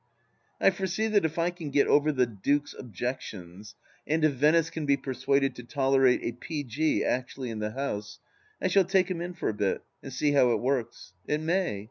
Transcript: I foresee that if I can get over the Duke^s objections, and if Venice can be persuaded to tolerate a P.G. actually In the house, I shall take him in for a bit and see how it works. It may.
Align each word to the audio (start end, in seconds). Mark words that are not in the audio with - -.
I 0.59 0.71
foresee 0.71 1.05
that 1.09 1.25
if 1.25 1.37
I 1.37 1.51
can 1.51 1.69
get 1.69 1.85
over 1.85 2.11
the 2.11 2.25
Duke^s 2.25 2.73
objections, 2.75 3.75
and 4.07 4.25
if 4.25 4.33
Venice 4.33 4.71
can 4.71 4.87
be 4.87 4.97
persuaded 4.97 5.53
to 5.57 5.63
tolerate 5.63 6.23
a 6.23 6.31
P.G. 6.31 7.05
actually 7.05 7.51
In 7.51 7.59
the 7.59 7.73
house, 7.73 8.17
I 8.59 8.67
shall 8.67 8.85
take 8.85 9.11
him 9.11 9.21
in 9.21 9.35
for 9.35 9.47
a 9.47 9.53
bit 9.53 9.83
and 10.01 10.11
see 10.11 10.31
how 10.31 10.53
it 10.53 10.59
works. 10.59 11.13
It 11.27 11.39
may. 11.39 11.79